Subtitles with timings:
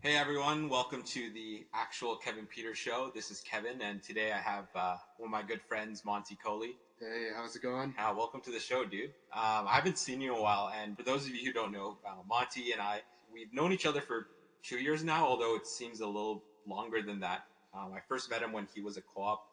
[0.00, 3.10] Hey everyone, welcome to the actual Kevin Peters show.
[3.12, 6.76] This is Kevin, and today I have uh, one of my good friends, Monty Kohli.
[7.00, 7.96] Hey, how's it going?
[7.98, 9.10] Uh, welcome to the show, dude.
[9.32, 11.72] Um, I haven't seen you in a while, and for those of you who don't
[11.72, 13.00] know, uh, Monty and I,
[13.32, 14.28] we've known each other for
[14.62, 17.46] two years now, although it seems a little longer than that.
[17.74, 19.44] Um, I first met him when he was a co-op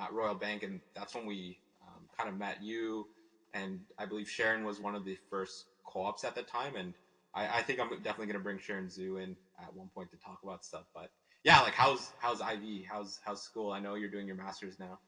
[0.00, 3.08] at Royal Bank, and that's when we um, kind of met you,
[3.54, 6.94] and I believe Sharon was one of the first co-ops at the time, and
[7.34, 10.40] I, I think I'm definitely gonna bring Sharon Zhu in at one point to talk
[10.42, 10.84] about stuff.
[10.94, 11.10] But
[11.42, 12.84] yeah, like how's how's IV?
[12.90, 13.70] How's how's school?
[13.72, 14.98] I know you're doing your masters now.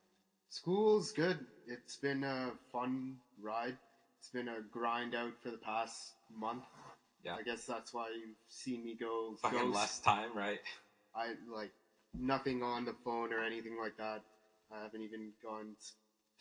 [0.51, 1.39] School's good.
[1.67, 3.77] It's been a fun ride.
[4.21, 6.65] It's been a grind out for the past month.
[7.25, 7.35] Yeah.
[7.35, 9.75] I guess that's why you've seen me go Fucking ghost.
[9.75, 10.61] less time, right?
[11.15, 11.73] I like
[12.19, 14.23] nothing on the phone or anything like that.
[14.73, 15.75] I haven't even gone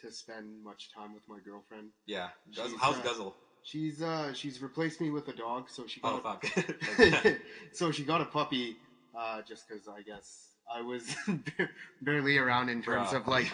[0.01, 1.89] to spend much time with my girlfriend.
[2.05, 2.29] Yeah.
[2.51, 3.35] She's, how's uh, Guzzle?
[3.65, 6.45] She's uh she's replaced me with a dog, so she Oh got fuck.
[7.25, 7.37] a,
[7.73, 8.77] so she got a puppy
[9.17, 11.15] uh just because I guess I was
[12.01, 13.21] barely around in terms Bruh.
[13.21, 13.51] of like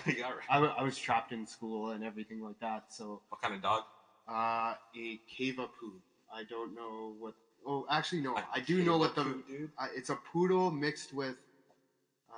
[0.49, 2.83] I, I was trapped in school and everything like that.
[2.89, 3.83] So what kind of dog?
[4.27, 6.01] uh a cava poo.
[6.33, 7.33] I don't know what.
[7.65, 9.23] Oh, actually no, I do know what the.
[9.23, 9.71] Cavapoo, dude.
[9.79, 11.37] Uh, it's a poodle mixed with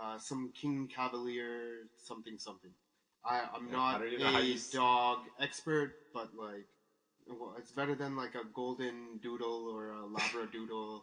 [0.02, 2.72] uh, some King Cavalier something something.
[3.26, 6.68] I I'm Yeah, not don't even know how you a dog expert, but like,
[7.28, 11.02] well, it's better than like a golden doodle or a labradoodle.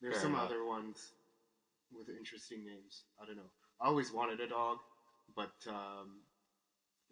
[0.00, 0.46] There's Fair some enough.
[0.46, 1.12] other ones
[1.96, 3.04] with interesting names.
[3.20, 3.50] I don't know.
[3.80, 4.78] I always wanted a dog,
[5.36, 6.22] but um,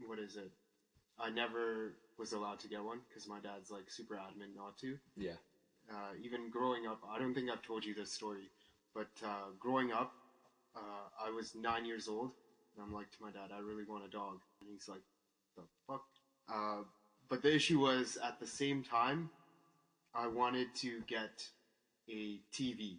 [0.07, 0.51] what is it?
[1.19, 4.97] I never was allowed to get one because my dad's like super adamant not to.
[5.17, 5.39] Yeah.
[5.91, 8.51] Uh, even growing up, I don't think I've told you this story,
[8.95, 10.13] but uh, growing up,
[10.77, 12.31] uh, I was nine years old,
[12.75, 15.03] and I'm like to my dad, I really want a dog, and he's like,
[15.57, 16.05] the fuck.
[17.31, 19.31] Uh, but the issue was at the same time,
[20.15, 21.45] I wanted to get
[22.09, 22.97] a TV,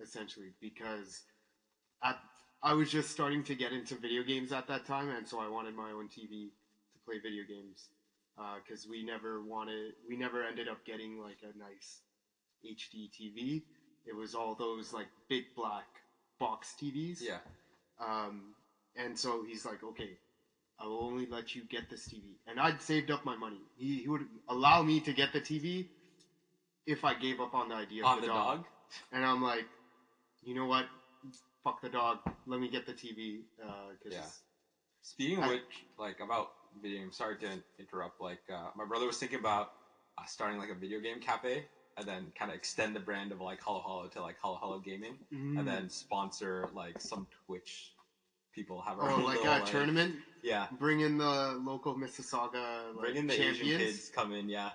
[0.00, 1.22] essentially, because
[2.02, 2.18] at
[2.62, 5.48] I was just starting to get into video games at that time, and so I
[5.48, 7.90] wanted my own TV to play video games.
[8.66, 12.00] Because we never wanted, we never ended up getting like a nice
[12.64, 13.62] HD TV.
[14.06, 15.86] It was all those like big black
[16.40, 17.20] box TVs.
[17.20, 17.38] Yeah.
[18.00, 18.54] Um,
[18.96, 20.16] and so he's like, okay,
[20.80, 22.22] I will only let you get this TV.
[22.46, 23.62] And I'd saved up my money.
[23.76, 25.86] He, he would allow me to get the TV
[26.86, 28.64] if I gave up on the idea of On the dog?
[29.12, 29.66] And I'm like,
[30.42, 30.86] you know what?
[31.62, 32.18] Fuck the dog.
[32.46, 33.40] Let me get the TV.
[33.62, 33.68] Uh,
[34.02, 34.22] cause Yeah.
[35.02, 36.48] Speaking of I- which, like about
[36.82, 38.20] video games, sorry to interrupt.
[38.20, 39.72] Like uh, my brother was thinking about
[40.18, 43.40] uh, starting like a video game cafe, and then kind of extend the brand of
[43.40, 45.58] like Hollow Hollow to like Hollow Hollow Gaming, Mm.
[45.58, 47.93] and then sponsor like some Twitch
[48.54, 50.14] people have oh, own like little, a tournament.
[50.42, 53.60] Yeah, Bring in the local Mississauga like, bring in the champions.
[53.60, 54.48] Asian kids come in.
[54.48, 54.70] Yeah,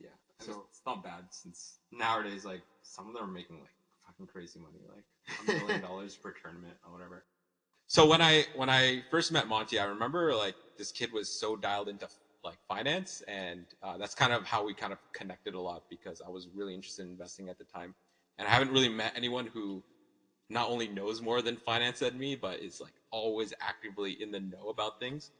[0.00, 0.08] yeah.
[0.38, 3.74] And So- it's, it's not bad since nowadays like some of them are making like
[4.06, 5.04] fucking crazy money, like
[5.40, 7.24] a million dollars per tournament or whatever.
[7.86, 11.56] So when I when I first met Monty, I remember like this kid was so
[11.56, 12.08] dialed into
[12.44, 16.22] like finance, and uh, that's kind of how we kind of connected a lot because
[16.24, 17.94] I was really interested in investing at the time,
[18.38, 19.82] and I haven't really met anyone who
[20.48, 24.40] not only knows more than finance than me, but is like always actively in the
[24.40, 25.30] know about things.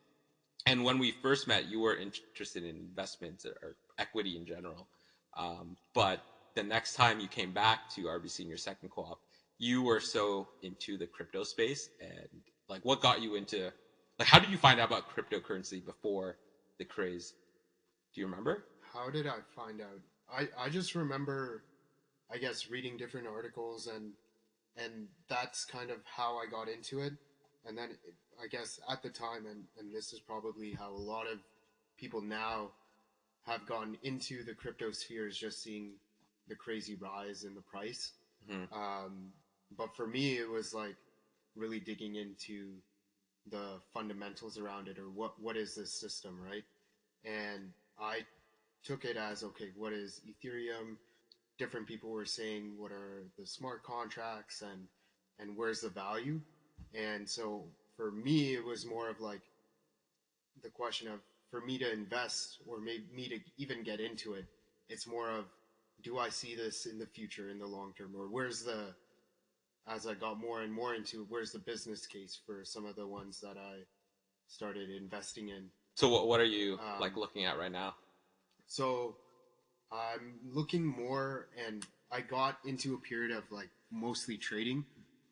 [0.67, 4.89] And when we first met, you were interested in investments or, equity in general.
[5.37, 6.25] Um, but
[6.55, 9.21] the next time you came back to RBC in your second co-op,
[9.59, 12.29] you were so into the crypto space and
[12.69, 13.71] like what got you into
[14.19, 16.37] like how did you find out about cryptocurrency before
[16.79, 17.35] the craze?
[18.15, 18.65] Do you remember?
[18.93, 20.01] How did I find out?
[20.35, 21.65] I, I just remember,
[22.33, 24.13] I guess, reading different articles and
[24.77, 27.13] and that's kind of how I got into it.
[27.67, 30.97] And then it, I guess at the time, and, and this is probably how a
[30.97, 31.39] lot of
[31.97, 32.71] people now
[33.47, 35.93] have gone into the crypto sphere is just seeing
[36.49, 38.13] the crazy rise in the price.
[38.49, 38.73] Mhm.
[38.73, 39.33] Um,
[39.77, 40.97] but for me, it was like
[41.55, 42.75] really digging into
[43.51, 46.65] the fundamentals around it or what, what is this system, right?
[47.25, 48.21] And I
[48.85, 50.97] took it as okay, what is Ethereum?
[51.59, 54.89] Different people were saying what are the smart contracts and
[55.39, 56.41] and where's the value?
[56.95, 57.65] And so
[57.97, 59.43] for me, it was more of like
[60.63, 64.47] the question of for me to invest or maybe me to even get into it,
[64.89, 65.45] it's more of
[66.03, 68.95] do I see this in the future in the long term or where's the
[69.89, 73.07] as I got more and more into where's the business case for some of the
[73.07, 73.81] ones that I
[74.49, 75.71] started investing in.
[75.95, 77.95] So what what are you Um, like looking at right now?
[78.67, 79.17] So
[79.91, 84.85] I'm looking more, and I got into a period of like mostly trading,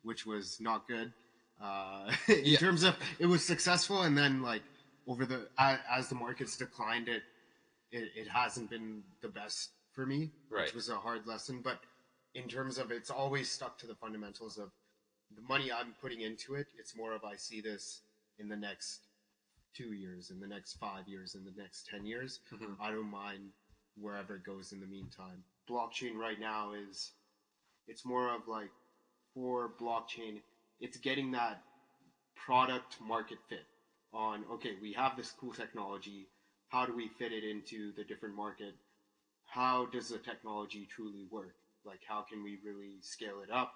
[0.03, 1.13] which was not good.
[1.61, 2.59] Uh, in Yeah.
[2.59, 4.63] terms of it was successful, and then like
[5.07, 7.23] over the as, as the markets declined, it,
[7.93, 10.65] it it hasn't been the best for me, Right.
[10.67, 11.61] which was a hard lesson.
[11.63, 11.81] But
[12.35, 14.71] in terms of it's always stuck to the fundamentals of
[15.35, 16.67] the money I'm putting into it.
[16.79, 18.03] It's more of I see this
[18.39, 19.07] in the next
[19.75, 22.41] two years, in the next five years, in the next ten years.
[22.53, 22.77] Mhm.
[22.81, 23.53] I don't mind
[23.97, 25.45] wherever it goes in the meantime.
[25.69, 27.13] Blockchain right now is
[27.87, 28.71] it's more of like
[29.35, 30.41] for blockchain,
[30.81, 31.63] it's getting that
[32.35, 33.67] product market fit
[34.13, 36.29] on okay, we have this cool technology.
[36.69, 38.75] How do we fit it into the different market?
[39.47, 41.55] How does the technology truly work?
[41.85, 43.73] Like how can we really scale it up?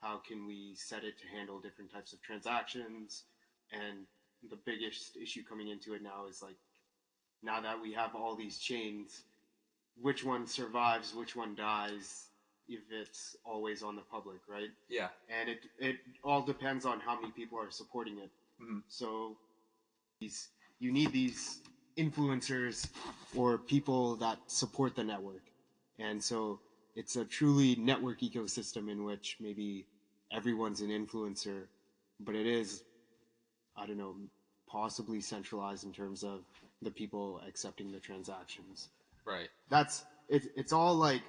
[0.00, 3.24] How can we set it to handle different types of transactions?
[3.72, 4.06] And
[4.48, 6.56] the biggest issue coming into it now is like
[7.42, 9.22] now that we have all these chains,
[10.00, 12.29] which one survives, which one dies,
[12.70, 14.70] if it's always on the public, right?
[14.88, 15.08] Yeah.
[15.28, 18.30] And it it all depends on how many people are supporting it.
[18.62, 18.82] Mhm.
[18.88, 19.36] So
[20.20, 21.60] these you need these
[21.98, 22.88] influencers
[23.34, 25.42] or people that support the network.
[25.98, 26.60] And so
[26.94, 29.86] it's a truly network ecosystem in which maybe
[30.32, 31.66] everyone's an influencer,
[32.20, 32.84] but it is
[33.76, 34.14] I don't know,
[34.68, 36.44] possibly centralized in terms of
[36.82, 38.88] the people accepting the transactions.
[39.24, 39.48] Right.
[39.68, 41.22] That's it's it's all like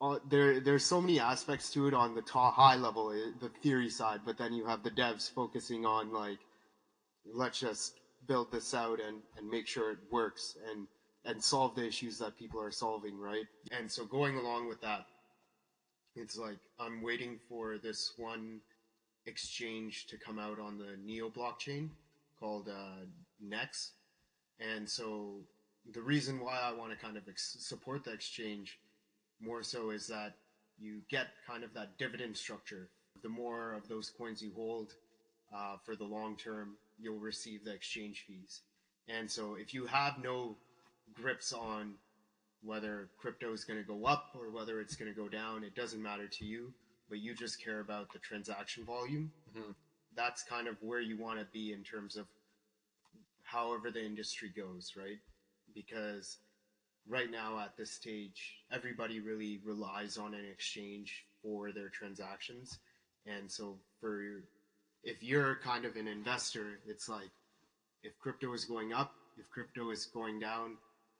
[0.00, 3.48] uh, there there's so many aspects to it on the ta- high level, eh, the
[3.62, 6.38] theory side, but then you have the devs focusing on like
[7.32, 10.86] let's just build this out and and make sure it works and
[11.24, 13.46] and solve the issues that people are solving, right?
[13.76, 15.06] And so going along with that,
[16.14, 18.60] it's like I'm waiting for this one
[19.26, 21.88] exchange to come out on the Neo blockchain
[22.38, 23.04] called uh,
[23.40, 23.92] Nex.
[24.60, 25.40] And so
[25.92, 28.78] the reason why I want to kind of ex- support the exchange
[29.40, 30.34] more so is that
[30.78, 32.88] you get kind of that dividend structure.
[33.22, 34.92] The more of those coins you hold
[35.54, 38.62] uh, for the long term, you'll receive the exchange fees.
[39.08, 40.56] And so if you have no
[41.14, 41.94] grips on
[42.62, 45.74] whether crypto is going to go up or whether it's going to go down, it
[45.74, 46.72] doesn't matter to you,
[47.08, 49.30] but you just care about the transaction volume.
[49.54, 49.74] Mhm.
[50.14, 52.26] That's kind of where you want to be in terms of
[53.44, 55.20] however the industry goes, right?
[55.74, 56.38] Because
[57.08, 62.78] right now at this stage, everybody really relies on an exchange for their transactions.
[63.26, 64.42] And so for
[65.02, 67.30] if you're kind of an investor, it's like
[68.02, 70.76] if crypto is going up, if crypto is going down,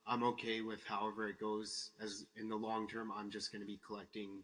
[0.06, 3.66] I'm okay with however it goes as in the long term I'm just going to
[3.66, 4.42] be collecting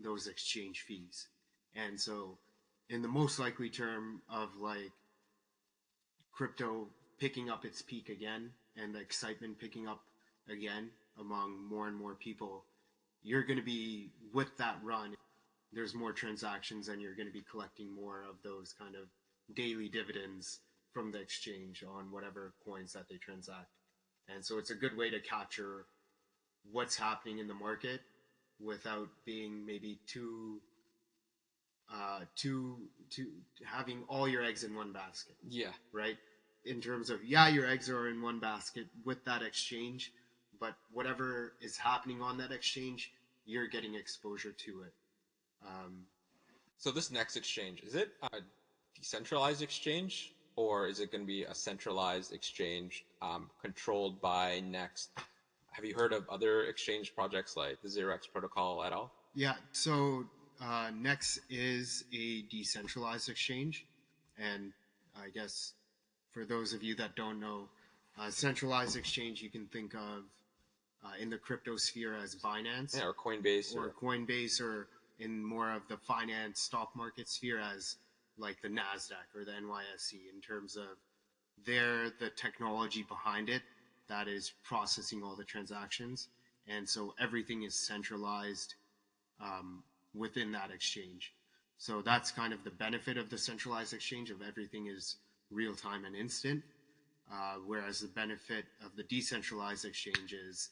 [0.00, 1.28] those exchange fees.
[1.74, 2.38] And so
[2.88, 4.92] in the most likely term of like
[6.32, 6.88] crypto
[7.18, 10.02] picking up its peak again and the excitement picking up
[10.50, 12.64] again among more and more people,
[13.22, 15.14] you're going to be with that run.
[15.72, 19.08] There's more transactions and you're going to be collecting more of those kind of
[19.54, 20.60] daily dividends
[20.92, 23.68] from the exchange on whatever coins that they transact.
[24.34, 25.86] And so it's a good way to capture
[26.72, 28.00] what's happening in the market
[28.64, 30.60] without being maybe too
[31.92, 32.78] uh, too
[33.10, 33.26] too
[33.64, 35.70] having all your eggs in one basket Yeah.
[35.92, 36.16] right?
[36.64, 40.12] In terms of, yeah, your eggs are in one basket with that exchange,
[40.60, 43.12] but whatever is happening on that exchange,
[43.44, 44.92] you're getting exposure to it.
[45.66, 46.04] Um,
[46.78, 48.38] So this next exchange is it a
[48.94, 55.10] decentralized exchange or is it going to be a centralized exchange um, controlled by Next?
[55.72, 59.12] Have you heard of other exchange projects like the 0x protocol at all?
[59.34, 60.24] yeah, so
[60.62, 63.86] uh, Nex is a decentralized exchange,
[64.38, 64.72] and
[65.14, 65.74] I guess
[66.32, 67.68] for those of you that don't know,
[68.18, 70.24] uh, centralized exchange you can think of
[71.04, 72.96] uh, in the crypto sphere as Binance.
[72.96, 74.88] Yeah, or Coinbase or or Coinbase or
[75.18, 77.96] in more of the finance stock market sphere as
[78.38, 80.98] like the Nasdaq or the NYSE in terms of
[81.64, 83.62] they're the technology behind it
[84.08, 86.28] that is processing all the transactions
[86.68, 88.74] and so everything is centralized
[89.40, 89.82] um,
[90.14, 91.32] within that exchange
[91.78, 95.16] so that's kind of the benefit of the centralized exchange of everything is
[95.50, 96.62] real time and instant
[97.32, 100.68] uh, whereas the benefit of the decentralized exchange is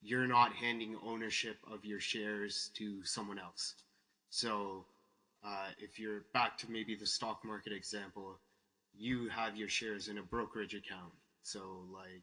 [0.00, 3.74] you're not handing ownership of your shares to someone else.
[4.30, 4.84] So,
[5.44, 8.38] uh, if you're back to maybe the stock market example,
[8.96, 11.12] you have your shares in a brokerage account.
[11.42, 12.22] So, like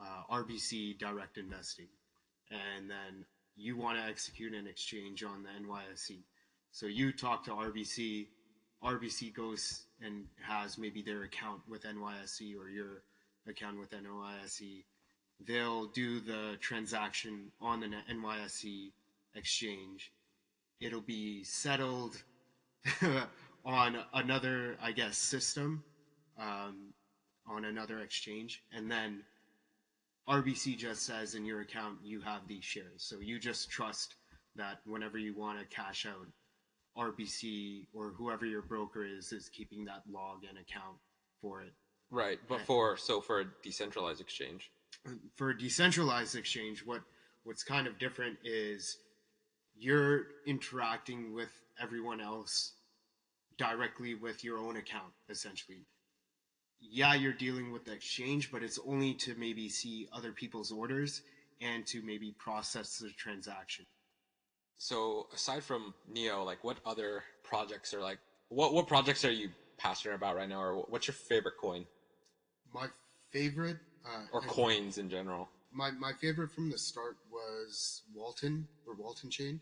[0.00, 1.88] uh, RBC Direct Investing,
[2.50, 3.24] and then
[3.56, 6.22] you want to execute an exchange on the NYSE.
[6.70, 8.28] So you talk to RBC.
[8.82, 13.02] RBC goes and has maybe their account with NYSE or your
[13.48, 14.84] account with NYSE
[15.46, 18.92] they'll do the transaction on the NYSE
[19.34, 20.12] exchange.
[20.80, 22.22] It'll be settled
[23.64, 25.82] on another, I guess, system
[26.38, 26.92] um,
[27.46, 29.22] on another exchange, and then
[30.28, 33.02] RBC just says in your account you have these shares.
[33.02, 34.16] So you just trust
[34.56, 36.26] that whenever you want to cash out,
[36.96, 40.96] RBC or whoever your broker is is keeping that log and account
[41.40, 41.72] for it.
[42.10, 44.70] Right, but for so for a decentralized exchange.
[45.36, 47.02] For a decentralized exchange, what
[47.44, 48.98] what's kind of different is
[49.76, 51.50] you're interacting with
[51.80, 52.72] everyone else
[53.56, 55.86] directly with your own account, essentially.
[56.80, 61.22] Yeah, you're dealing with the exchange, but it's only to maybe see other people's orders
[61.60, 63.86] and to maybe process the transaction.
[64.76, 69.50] So aside from Neo, like what other projects are like what what projects are you
[69.76, 71.84] passionate about right now, or what's your favorite coin
[72.72, 72.86] My
[73.30, 75.48] favorite, uh, or coins in general?
[75.72, 79.60] My my favorite from the start was Walton or Walton Chain,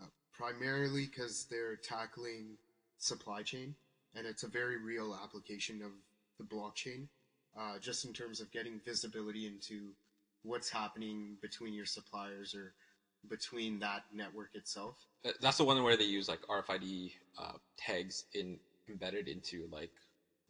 [0.00, 2.56] uh, primarily because they're tackling
[2.98, 3.74] supply chain,
[4.14, 5.90] and it's a very real application of
[6.38, 7.08] the blockchain,
[7.58, 9.90] uh, just in terms of getting visibility into
[10.44, 12.74] what's happening between your suppliers or
[13.28, 14.96] between that network itself.
[15.40, 19.92] That's the one where they use like RFID uh, tags in embedded into like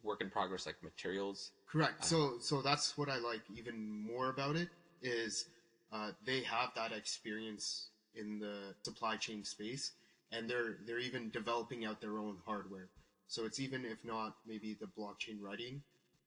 [0.03, 1.51] work in progress like materials.
[1.67, 2.05] Correct.
[2.05, 4.69] So so that's what I like even more about it
[5.01, 5.45] is
[5.91, 9.91] uh, they have that experience in the supply chain space,
[10.31, 12.89] and they're they're even developing out their own hardware.
[13.27, 15.81] So it's even if not maybe the blockchain writing,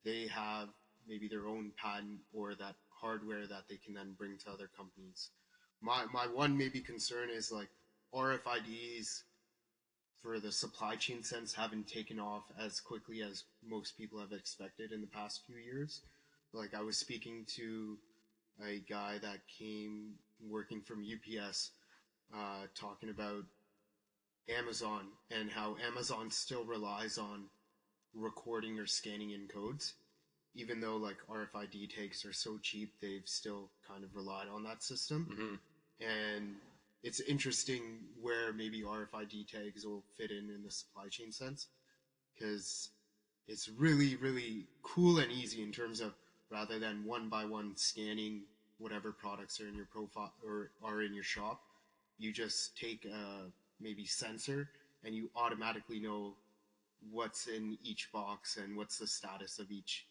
[0.04, 0.68] they have
[1.08, 5.30] maybe their own patent or that hardware that they can then bring to other companies.
[5.80, 7.68] My my one maybe concern is like
[8.14, 9.22] RFIDs
[10.22, 14.92] for the supply chain sense haven't taken off as quickly as most people have expected
[14.92, 16.00] in the past few years.
[16.52, 17.96] Like I was speaking to
[18.64, 21.70] a guy that came working from UPS,
[22.34, 23.44] uh, talking about
[24.48, 27.44] Amazon and how Amazon still relies on
[28.14, 29.94] recording or scanning in codes.
[30.54, 34.82] Even though like RFID tags are so cheap, they've still kind of relied on that
[34.82, 35.54] system hmm
[36.00, 36.56] and
[37.06, 41.68] it's interesting where maybe RFID tags will fit in in the supply chain sense
[42.34, 42.90] because
[43.46, 46.14] it's really really cool and easy in terms of
[46.50, 48.42] rather than one by one scanning
[48.78, 51.60] whatever products are in your profile or are in your shop
[52.18, 54.68] you just take a maybe sensor
[55.04, 56.34] and you automatically know
[57.12, 60.06] what's in each box and what's the status of each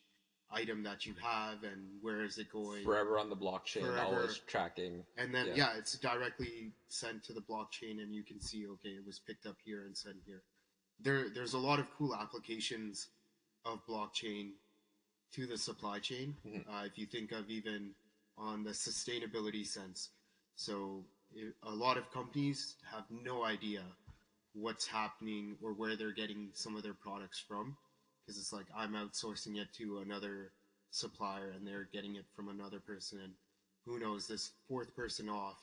[0.52, 4.00] item that you have and where is it going Forever on the blockchain, Forever.
[4.00, 5.04] always tracking.
[5.18, 5.54] and then Yeah.
[5.56, 5.78] yeah.
[5.78, 9.58] it's directly sent to the blockchain and you can see okay it was picked up
[9.64, 10.44] here and sent here.
[11.00, 13.08] There there's a lot of cool applications
[13.66, 14.52] of blockchain
[15.34, 16.36] to the supply chain.
[16.46, 16.66] Mhm.
[16.70, 17.94] Uh, if you think of even
[18.38, 20.10] on the sustainability sense.
[20.56, 21.04] So
[21.64, 23.84] a lot of companies have no idea
[24.54, 27.76] what's happening or where they're getting some of their products from
[28.26, 30.52] because it's like I'm outsourcing it to another
[30.92, 33.34] supplier and they're getting it from another person and
[33.86, 35.62] who knows this fourth person off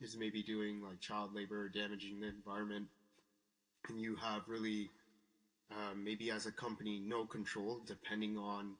[0.00, 2.86] is maybe doing like child labor or damaging the environment.
[3.88, 4.90] And you have really
[5.70, 8.72] uh, maybe as a company no control depending on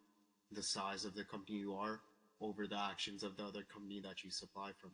[0.50, 2.00] the size of the company you are
[2.40, 4.90] over the actions of the other company that you supply from.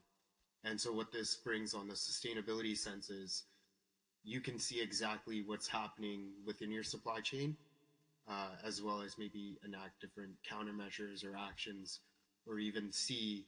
[0.64, 3.44] And so what this brings on the sustainability sense is
[4.24, 7.56] you can see exactly what's happening within your supply chain
[8.28, 12.00] uh, as well as maybe enact different countermeasures or actions,
[12.46, 13.46] or even see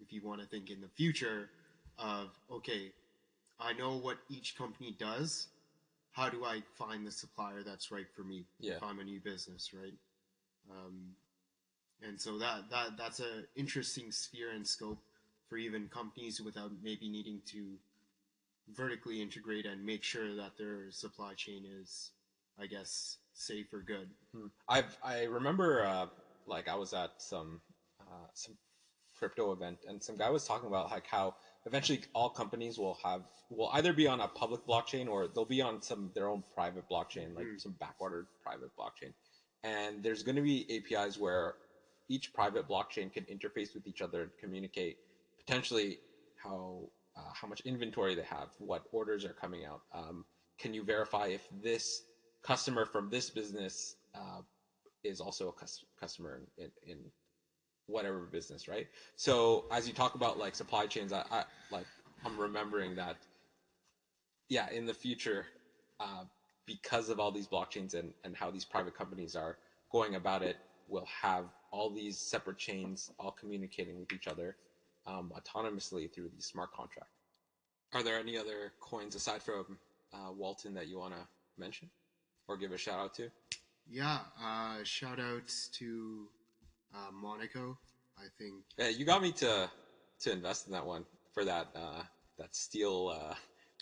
[0.00, 1.50] if you want to think in the future
[1.98, 2.92] of okay,
[3.58, 5.48] I know what each company does.
[6.12, 8.76] How do I find the supplier that's right for me Yeah.
[8.76, 9.94] if I'm a new business, right?
[10.70, 11.14] Um,
[12.02, 14.98] and so that that that's an interesting sphere and scope
[15.48, 17.76] for even companies without maybe needing to
[18.74, 22.12] vertically integrate and make sure that their supply chain is,
[22.60, 24.10] I guess, safe or good.
[24.34, 24.46] Hmm.
[24.68, 26.06] I've I remember uh,
[26.46, 27.60] like I was at some
[28.00, 28.56] uh, some
[29.18, 31.34] crypto event and some guy was talking about like how
[31.66, 35.60] eventually all companies will have will either be on a public blockchain or they'll be
[35.60, 37.60] on some their own private blockchain like Mm.
[37.60, 39.12] some backwater private blockchain
[39.62, 41.56] and there's going to be APIs where
[42.08, 44.96] each private blockchain can interface with each other and communicate
[45.38, 45.98] potentially
[46.42, 49.82] how uh, how much inventory they have, what orders are coming out.
[49.92, 50.24] Um,
[50.58, 52.04] can you verify if this
[52.42, 54.40] customer from this business uh,
[55.04, 56.98] is also a cus- customer in, in,
[57.86, 58.86] whatever business, right?
[59.16, 61.86] So as you talk about like supply chains, I, I like
[62.24, 63.16] I'm remembering that,
[64.48, 65.46] yeah, in the future,
[65.98, 66.24] uh,
[66.66, 69.56] because of all these blockchains and, and how these private companies are
[69.90, 70.56] going about it,
[70.88, 74.56] we'll have all these separate chains all communicating with each other
[75.06, 77.18] um, autonomously through these smart contracts.
[77.92, 79.78] Are there any other coins aside from
[80.12, 81.20] uh, Walton that you want to
[81.58, 81.90] mention
[82.50, 83.30] or give a shout out to?
[83.88, 86.26] Yeah, uh, shout outs to
[86.94, 87.78] uh, Monaco.
[88.18, 89.70] I think Yeah, you got me to
[90.22, 92.02] to invest in that one for that uh,
[92.38, 93.34] that steel uh,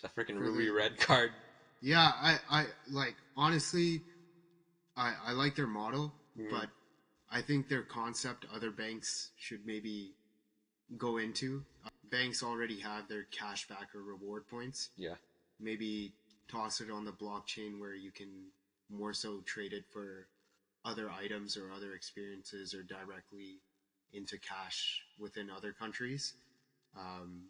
[0.03, 1.31] the freaking ruby the- red card.
[1.81, 4.03] Yeah, I, I like honestly,
[4.95, 6.51] I I like their model, Mhm.
[6.51, 6.69] but
[7.31, 10.11] I think their concept other banks should maybe
[10.97, 11.63] go into.
[11.85, 14.89] Uh, banks already have their cashback or reward points.
[14.97, 15.15] Yeah,
[15.59, 16.13] Maybe
[16.47, 18.29] toss it on the blockchain where you can
[18.89, 20.27] more so traded for
[20.85, 23.59] other items or other experiences or directly
[24.13, 26.33] into cash within other countries.
[26.97, 27.43] Um,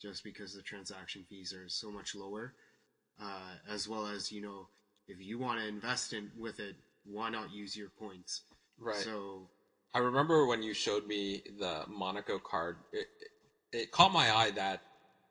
[0.00, 2.54] just because the transaction fees are so much lower
[3.22, 4.66] uh, as well as you know
[5.08, 8.44] if you want to invest in with it why not use your points
[8.78, 8.96] right.
[8.96, 9.46] so
[9.92, 12.76] I remember when you showed me the Monaco card.
[12.92, 13.08] It,
[13.72, 14.82] it, it caught my eye that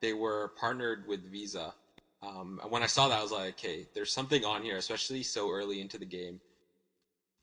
[0.02, 1.74] they were partnered with Visa.
[2.22, 5.24] Um, and when I saw that, I was like, okay, there's something on here, especially
[5.24, 6.40] so early into the game.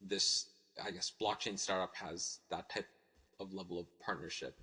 [0.01, 0.51] This,
[0.85, 2.87] I guess, blockchain startup has that type
[3.41, 4.55] of level of partnership.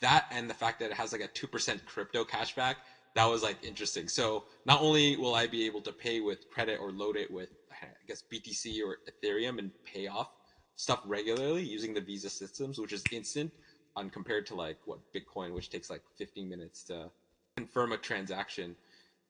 [0.00, 2.76] That and the fact that it has like a 2% crypto cashback,
[3.14, 4.08] that was like interesting.
[4.08, 7.50] So not only will I be able to pay with credit or load it with,
[7.70, 10.30] I guess, BTC or Ethereum and pay off
[10.76, 13.52] stuff regularly using the Visa systems, which is instant,
[13.96, 17.10] on compared to like what Bitcoin, which takes like 15 minutes to
[17.56, 18.76] confirm a transaction.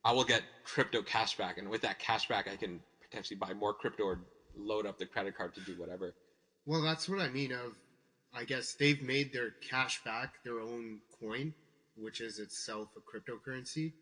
[0.05, 4.05] I will get crypto cashback, and with that cashback, I can potentially buy more crypto
[4.05, 4.21] or
[4.57, 6.15] load up the credit card to do whatever.
[6.67, 7.75] well that's what i mean of
[8.35, 11.55] i guess they've made their cash back their own coin
[11.97, 13.93] which is itself a cryptocurrency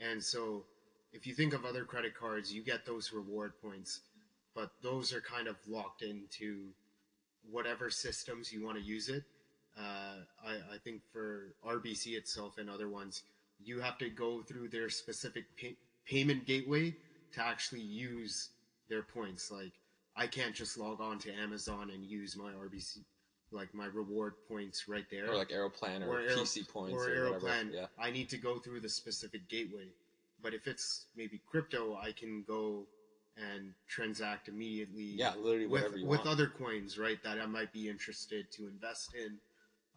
[0.00, 0.64] and so
[1.12, 4.00] if you think of other credit cards you get those reward points
[4.54, 6.68] but those are kind of locked into
[7.50, 9.24] whatever systems you want to use it.
[9.76, 13.22] Uh, I, I think for RBC itself and other ones,
[13.64, 16.94] you have to go through their specific pay- payment gateway
[17.32, 18.50] to actually use
[18.88, 19.50] their points.
[19.50, 19.72] Like
[20.16, 22.98] I can't just log on to Amazon and use my RBC,
[23.50, 25.30] like my reward points right there.
[25.30, 27.46] Or like Aeroplan or, Or Aero- PC points or or, whatever.
[27.48, 27.72] Aeroplan.
[27.72, 27.86] Yeah.
[27.98, 29.88] I need to go through the specific gateway.
[30.42, 32.84] But if it's maybe crypto, I can go
[33.36, 36.30] and transact immediately Yeah, literally with, whatever you with want.
[36.30, 37.20] other coins, right?
[37.24, 39.38] That I might be interested to invest in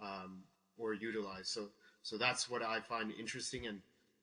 [0.02, 0.40] um,
[0.80, 1.48] or utilize.
[1.50, 1.68] So,
[2.08, 3.82] so that's what I find interesting, and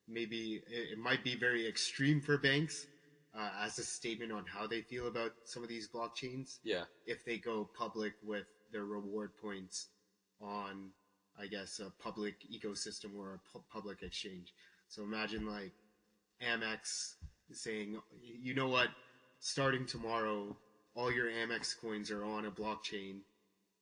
[0.09, 2.87] maybe it, might be very extreme for banks
[3.39, 6.85] uh, as a statement on how they feel about some of these blockchains yeah.
[7.05, 9.89] if they go public with their reward points
[10.41, 10.93] on,
[11.39, 14.55] I guess, a public ecosystem or a pu- public exchange.
[14.89, 15.73] So imagine like
[16.43, 17.17] Amex
[17.53, 18.89] saying, you know what,
[19.41, 20.57] starting tomorrow,
[20.95, 23.19] all your Amex coins are on a blockchain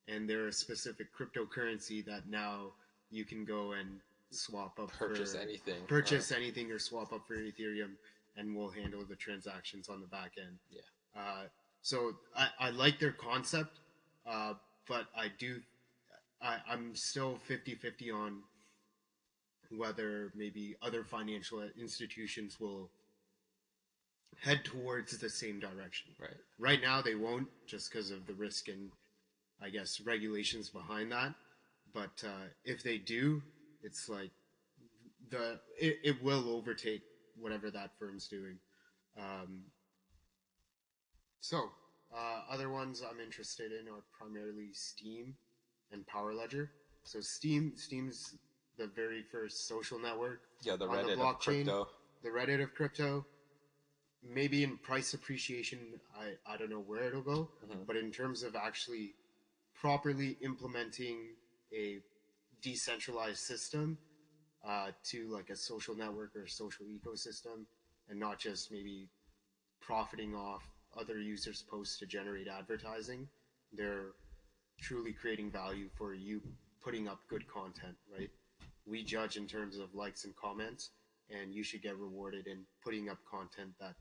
[0.08, 2.72] and they're a specific cryptocurrency that now
[3.12, 5.82] you can go and swap up Purchase for, anything.
[5.86, 7.92] purchase anything or swap up for Ethereum,
[8.36, 10.56] and we'll handle the transactions on the back end.
[10.70, 10.80] Yeah.
[11.14, 11.42] Uh,
[11.82, 13.78] so I, I like their concept,
[14.26, 14.54] uh,
[14.88, 15.60] but I do,
[16.40, 18.38] I, I'm still 50-50 on
[19.76, 22.90] whether maybe other financial institutions will
[24.40, 26.12] head towards the same direction.
[26.18, 26.30] Right.
[26.58, 28.90] Right now, they won't just because of the risk and,
[29.62, 31.34] I guess, regulations behind that.
[31.94, 33.42] But uh, if they do,
[33.82, 34.30] it's like
[35.30, 37.02] the it, it will overtake
[37.36, 38.58] whatever that firm's doing.
[39.18, 39.64] Um,
[41.40, 41.70] so,
[42.14, 45.34] uh, other ones I'm interested in are primarily Steem
[45.90, 46.70] and Power Ledger.
[47.04, 48.36] So Steem, Steem's
[48.78, 51.64] the very first social network Yeah, the on the Reddit of blockchain.
[51.64, 51.88] crypto.
[52.22, 53.26] the Reddit of crypto.
[54.22, 57.86] Maybe in price appreciation, I, I don't know where it'll go, Mhm.
[57.86, 59.16] but in terms of actually
[59.74, 61.34] properly implementing
[61.74, 62.00] a
[62.60, 63.98] decentralized system
[64.66, 67.64] uh, to like a social network or social ecosystem,
[68.08, 69.08] and not just maybe
[69.80, 70.62] profiting off
[70.98, 73.26] other users' posts to generate advertising,
[73.72, 74.12] they're
[74.80, 76.40] truly creating value for you
[76.82, 78.30] putting up good content, right?
[78.86, 80.90] We judge in terms of likes and comments,
[81.30, 83.94] and you should get rewarded in putting up content that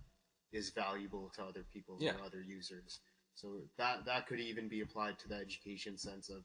[0.51, 2.15] is valuable to other people Yeah.
[2.15, 2.99] or other users.
[3.35, 6.43] So that that could even be applied to the education sense of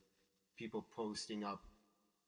[0.56, 1.60] people posting up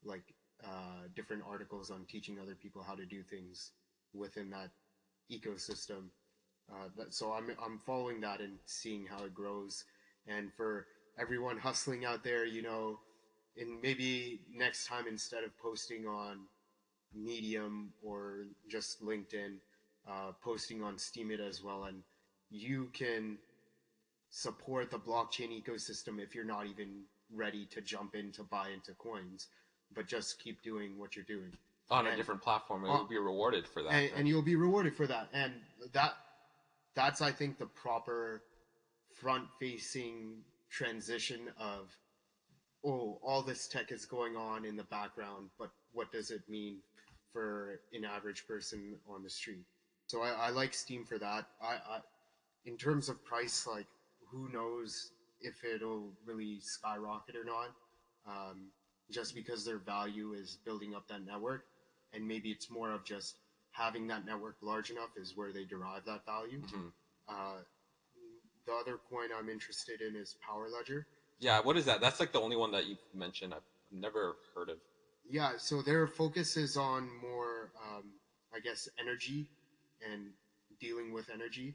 [0.04, 3.72] like uh, different articles on teaching other people how to do things
[4.14, 4.70] within that
[5.30, 6.08] ecosystem.
[6.70, 9.84] Uh, that, so I'm I'm following that and seeing how it grows.
[10.26, 10.86] And for
[11.18, 12.98] everyone hustling out there, you know,
[13.56, 16.40] and maybe next time instead of posting on
[17.14, 19.56] Medium or just LinkedIn,
[20.08, 22.02] uh, posting on Steemit as well, and
[22.50, 23.38] you can
[24.30, 27.02] support the blockchain ecosystem if you're not even
[27.34, 29.48] ready to jump in to buy into coins,
[29.94, 31.52] but just keep doing what you're doing
[31.90, 32.98] On a different platform, it Oh.
[32.98, 33.90] will be rewarded for that.
[33.92, 35.28] and, and you'll be rewarded for that.
[35.32, 35.54] And
[35.92, 36.14] that
[36.94, 38.42] that's I think the proper
[39.14, 41.96] front facing transition of
[42.84, 46.78] oh all this tech is going on in the background, but what does it mean
[47.32, 49.64] for an average person on the street.
[50.06, 51.46] So I, I like Steem for that.
[51.62, 52.00] I, I,
[52.64, 53.86] in terms of price, like
[54.30, 57.70] who knows if it'll really skyrocket or not.
[58.26, 58.70] Um,
[59.10, 61.64] just because their value is building up that network,
[62.12, 63.38] and maybe it's more of just
[63.70, 66.60] having that network large enough is where they derive that value.
[66.60, 66.92] Mhm.
[67.26, 67.62] Uh,
[68.66, 71.06] the other coin I'm interested in is Power Ledger.
[71.38, 72.00] Yeah, what is that?
[72.00, 73.54] That's like the only one that you've mentioned.
[73.54, 74.78] I've never heard of.
[75.24, 78.12] Yeah, so their focus is on more, um,
[78.54, 79.48] I guess, energy
[80.02, 80.34] and
[80.80, 81.74] dealing with energy.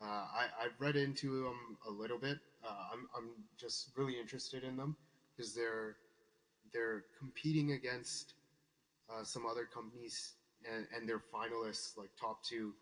[0.00, 2.38] Uh, I, I've read into them a little bit.
[2.64, 4.96] Uh, I'm, I'm just really interested in them
[5.36, 5.96] because they're
[6.72, 8.34] they're competing against
[9.10, 10.34] uh, some other companies
[10.70, 12.74] and, and they're finalists, like top two,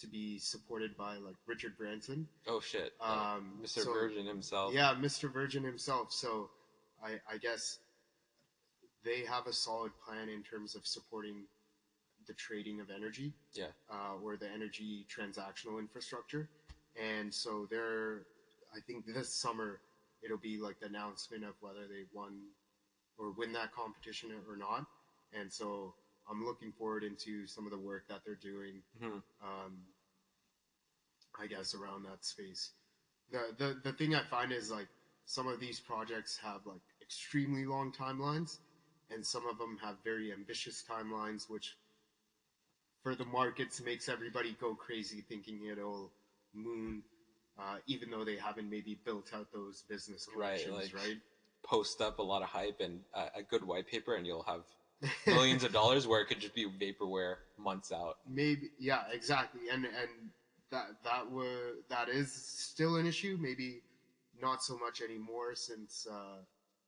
[0.00, 2.26] to be supported by like Richard Branson.
[2.48, 3.84] Oh shit, uh, Um, Mr.
[3.84, 4.72] so- Virgin himself.
[4.72, 5.30] Yeah, Mr.
[5.32, 6.12] Virgin himself.
[6.12, 6.50] So
[7.04, 7.78] I, I guess
[9.04, 11.44] they have a solid plan in terms of supporting
[12.26, 13.32] the trading of energy.
[13.52, 13.66] Yeah.
[13.90, 16.48] Uh, or the energy transactional infrastructure.
[17.00, 18.26] And so they're,
[18.74, 19.80] I think this summer
[20.22, 22.40] it'll be like the announcement of whether they won
[23.18, 24.86] or win that competition or not.
[25.32, 25.94] And so
[26.28, 29.22] I'm looking forward into some of the work that they're doing Mhm.
[29.42, 29.86] um,
[31.38, 32.72] I guess around that space.
[33.30, 34.88] The, the the thing I find is like
[35.26, 38.58] some of these projects have like extremely long timelines,
[39.10, 41.76] and some of them have very ambitious timelines, which
[43.02, 46.12] for the markets makes everybody go crazy thinking it'll
[46.56, 47.02] moon,
[47.58, 51.16] uh, even though they haven't maybe built out those business Right, like- right?
[51.64, 54.62] Post up a lot of hype and a, a good white paper, and you'll have
[55.26, 58.16] millions of dollars where it could just be vaporware months out.
[58.26, 60.30] maybe yeah exactly and and
[60.70, 63.82] that that were that is still an issue maybe
[64.40, 66.36] not so much anymore since uh,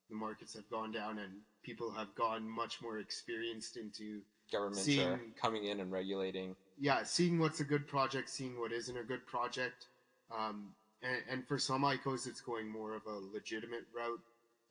[0.09, 5.21] the markets have gone down and people have gone much more experienced into Governments are
[5.39, 6.57] coming in and regulating.
[6.81, 9.89] Yeah seeing what's a good project seeing what isn't a good project
[10.37, 14.21] um, and, and for some icos it's going more of a legitimate route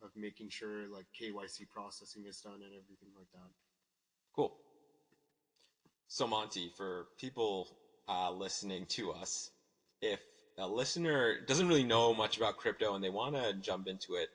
[0.02, 3.50] of making sure like kyc processing is done and everything like that
[4.38, 4.56] Cool.
[6.06, 7.66] So Monty, for people
[8.08, 9.50] uh, listening to us,
[10.00, 10.20] if
[10.56, 14.28] a listener doesn't really know much about crypto and they want to jump into it,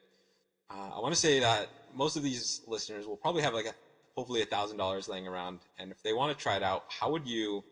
[0.70, 3.74] uh, I want to say that most of these listeners will probably have like a
[4.16, 7.12] hopefully a thousand dollars laying around, and if they want to try it out, how
[7.12, 7.64] would you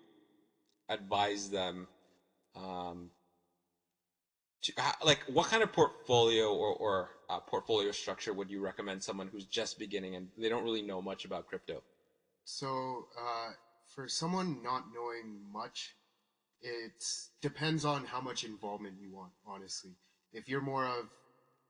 [0.89, 1.87] advise them?
[2.55, 3.11] Um,
[4.63, 4.73] to,
[5.03, 9.45] like, what kind of portfolio or, or uh, portfolio structure would you recommend someone who's
[9.45, 11.81] just beginning and they don't really know much about crypto?
[12.43, 13.51] So, uh,
[13.87, 15.95] for someone not knowing much,
[16.61, 17.03] it
[17.41, 19.91] depends on how much involvement you want, honestly.
[20.33, 21.09] If you're more of,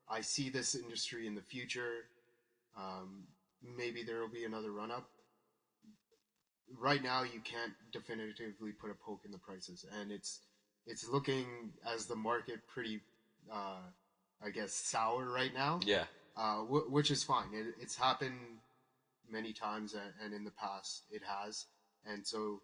[0.08, 2.04] I see this industry in the future,
[2.76, 3.24] um,
[3.62, 5.08] maybe there will be another run up.
[6.78, 10.40] Right now, you can't definitively put a poke in the prices, and it's
[10.86, 13.00] it's looking as the market pretty,
[13.52, 13.82] uh,
[14.42, 16.06] I guess, sour right now Yeah.
[16.36, 17.52] uh, wh- which is fine.
[17.54, 18.58] It, it's happened
[19.28, 21.66] many times, and in the past it has.
[22.04, 22.62] And so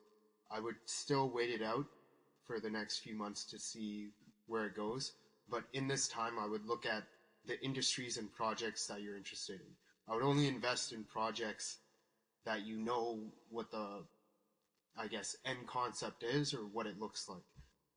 [0.51, 1.87] I would still wait it out
[2.47, 4.11] for the next few months to see
[4.47, 5.13] where it goes.
[5.49, 7.05] But in this time, I would look at
[7.47, 9.77] the industries and projects that you're interested in.
[10.11, 11.79] I would only invest in projects
[12.47, 13.19] that you know
[13.51, 14.05] what the,
[14.97, 17.43] I guess, end concept is or what it looks like.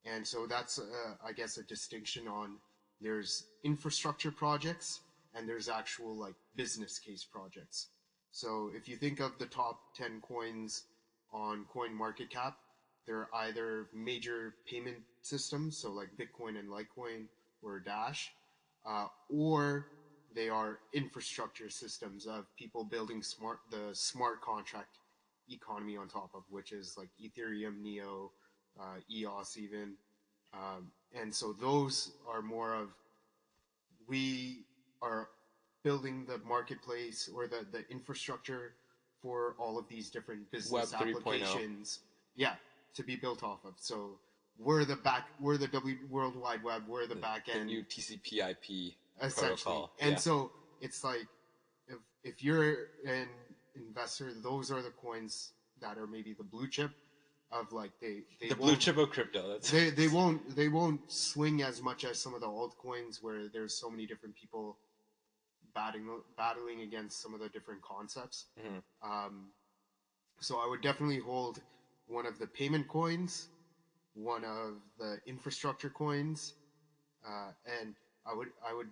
[0.04, 2.56] And so that's, uh, I guess, a distinction on
[3.00, 5.00] there's infrastructure projects
[5.34, 7.88] and there's actual like business case projects.
[8.30, 10.84] So if you think of the top 10 coins
[11.32, 12.54] on CoinMarketCap,
[13.06, 17.26] they're either major payment systems, so like Bitcoin and Litecoin
[17.62, 18.30] or Dash,
[18.86, 19.86] uh, or
[20.34, 24.98] they are infrastructure systems of people building smart the smart contract
[25.50, 28.30] economy on top of which is like Ethereum, Neo,
[28.80, 29.94] uh, EOS even,
[30.54, 30.90] um,
[31.20, 32.88] and so those are more of
[34.08, 34.64] we
[35.00, 35.28] are
[35.82, 38.74] building the marketplace or the, the infrastructure
[39.20, 41.16] for all of these different business Web 3.0.
[41.16, 42.00] applications.
[42.34, 42.54] Yeah,
[42.94, 43.74] to be built off of.
[43.76, 44.18] So
[44.58, 47.62] we're the back, we're the W World Wide Web, we're the, back end.
[47.62, 48.94] the new TCP/IP.
[49.20, 49.84] Essentially.
[49.84, 50.20] protocol, And yeah.
[50.20, 51.28] so it's like
[51.86, 53.28] if if you're an
[53.74, 56.92] investor, those are the coins that are maybe the blue chip
[57.50, 59.48] of like they they The blue chip of crypto.
[59.48, 63.48] That's they they won't they won't swing as much as some of the altcoins where
[63.48, 64.78] there's so many different people
[65.74, 68.46] battling battling against some of the different concepts.
[68.56, 68.82] Mhm.
[69.02, 69.52] Um,
[70.40, 71.62] so I would definitely hold
[72.06, 73.50] one of the payment coins,
[74.14, 76.56] one of the infrastructure coins,
[77.26, 77.96] uh, and
[78.26, 78.90] I would I would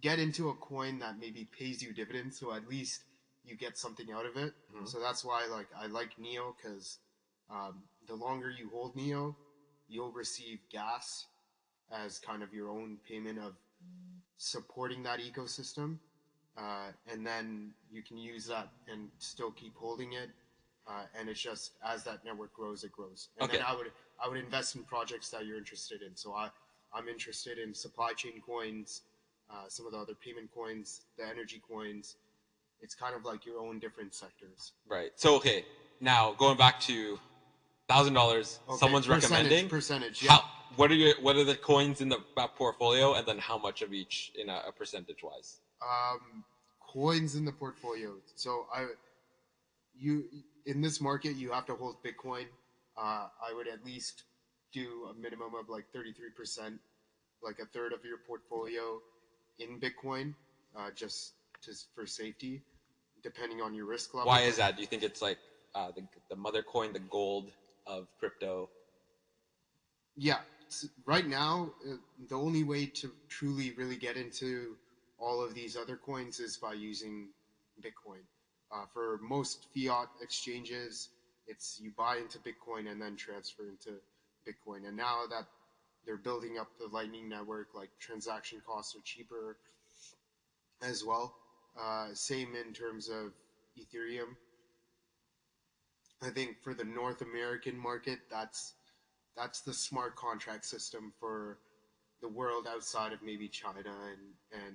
[0.00, 2.38] get into a coin that maybe pays you dividends.
[2.38, 3.02] So at least
[3.44, 4.54] you get something out of it.
[4.74, 4.86] Mhm.
[4.88, 6.98] So that's why like I like Neo because
[7.50, 9.36] um, the longer you hold Neo,
[9.88, 11.26] you'll receive gas
[11.90, 13.54] as kind of your own payment of
[14.36, 15.98] supporting that ecosystem,
[16.56, 20.30] uh, and then you can use that and still keep holding it.
[20.86, 23.28] Uh, and it's just as that network grows, it grows.
[23.38, 26.16] And then I would I would invest in projects that you're interested in.
[26.16, 26.50] So I
[26.94, 29.02] I'm interested in supply chain coins,
[29.50, 32.16] uh, some of the other payment coins, the energy coins.
[32.80, 34.72] It's kind of like your own different sectors.
[34.88, 35.10] Right.
[35.16, 35.64] So okay,
[36.00, 37.18] now going back to
[37.88, 39.68] thousand dollars, someone's percentage, recommending.
[39.68, 40.22] percentage.
[40.22, 40.32] Yeah.
[40.32, 40.44] How?
[40.76, 42.18] What are your What are the coins in the
[42.56, 45.60] portfolio, and then how much of each in a, a percentage wise?
[45.82, 46.44] um,
[46.80, 48.14] coins in the portfolio.
[48.34, 48.86] So I,
[49.98, 50.24] you
[50.66, 52.46] in this market, you have to hold Bitcoin.
[52.96, 54.24] Uh, I would at least
[54.72, 56.78] do a minimum of like thirty three percent,
[57.42, 59.00] like a third of your portfolio
[59.58, 60.34] in Bitcoin,
[60.76, 62.62] uh, just just for safety,
[63.22, 64.28] depending on your risk level.
[64.28, 64.76] Why is that?
[64.76, 65.38] Do you think it's like
[65.74, 67.50] uh, the the mother coin, the gold
[67.86, 68.68] of crypto?
[70.16, 70.38] Yeah,
[71.06, 71.94] right now, uh,
[72.28, 74.76] the only way to truly really get into
[75.18, 77.28] all of these other coins is by using
[77.80, 78.22] Bitcoin.
[78.70, 81.08] Uh, for most fiat exchanges,
[81.46, 83.98] it's you buy into Bitcoin and then transfer into
[84.48, 84.86] Bitcoin.
[84.86, 85.46] And now that
[86.06, 89.58] they're building up the Lightning Network, like transaction costs are cheaper
[90.82, 91.34] as well.
[91.80, 93.32] Uh, same in terms of
[93.78, 94.36] Ethereum.
[96.22, 98.74] I think for the North American market, that's
[99.36, 101.58] that's the smart contract system for
[102.20, 103.78] the world outside of maybe China
[104.10, 104.74] and and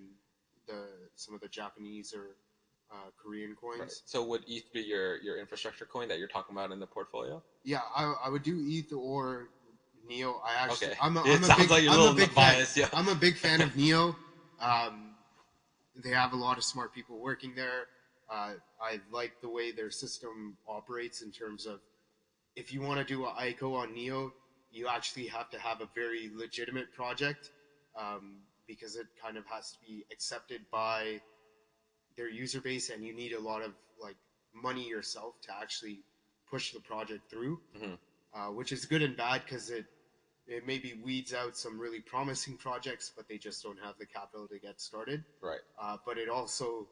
[0.67, 2.37] the some of the Japanese or
[2.91, 3.79] uh, Korean coins.
[3.79, 3.91] Right.
[4.05, 7.43] So would ETH be your your infrastructure coin that you're talking about in the portfolio?
[7.63, 9.49] Yeah, I, I would do ETH or
[10.07, 10.41] Neo.
[10.45, 10.97] I actually, Okay.
[11.01, 12.53] I'm a, it I'm a sounds big, like you're a I'm a little big fan.
[12.55, 12.77] biased.
[12.77, 12.89] Yeah.
[12.93, 14.15] I'm a big fan of Neo.
[14.59, 15.15] Um,
[15.95, 17.87] they have a lot of smart people working there.
[18.29, 21.79] Uh, I like the way their system operates in terms of
[22.55, 24.33] if you want to do an ICO on Neo,
[24.71, 27.51] you actually have to have a very legitimate project
[27.95, 28.37] um,
[28.67, 31.19] because it kind of has to be accepted by
[32.15, 34.15] their user base, and you need a lot of like
[34.53, 35.99] money yourself to actually
[36.49, 37.97] push the project through, Mhm.
[38.33, 39.85] uh, which is good and bad because it
[40.47, 44.47] it maybe weeds out some really promising projects, but they just don't have the capital
[44.47, 45.23] to get started.
[45.41, 45.61] Right.
[45.81, 46.87] Uh, but it also